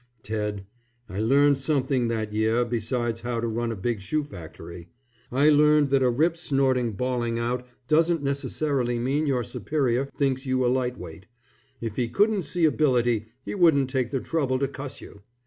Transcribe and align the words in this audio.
Ted, 0.23 0.65
I 1.07 1.19
learned 1.19 1.59
something 1.59 2.07
that 2.07 2.33
year 2.33 2.65
besides 2.65 3.19
how 3.19 3.39
to 3.39 3.45
run 3.47 3.71
a 3.71 3.75
big 3.75 4.01
shoe 4.01 4.23
factory. 4.23 4.89
I 5.31 5.49
learned 5.49 5.91
that 5.91 6.01
a 6.01 6.09
rip 6.09 6.37
snorting 6.37 6.93
bawling 6.93 7.37
out 7.37 7.67
doesn't 7.87 8.23
necessarily 8.23 8.97
mean 8.97 9.27
your 9.27 9.43
superior 9.43 10.09
thinks 10.17 10.43
you 10.47 10.65
a 10.65 10.69
lightweight: 10.69 11.27
if 11.81 11.97
he 11.97 12.07
couldn't 12.09 12.45
see 12.45 12.65
ability, 12.65 13.27
he 13.45 13.53
wouldn't 13.53 13.91
take 13.91 14.09
the 14.09 14.19
trouble 14.19 14.57
to 14.57 14.67
cuss 14.67 15.01
you. 15.01 15.21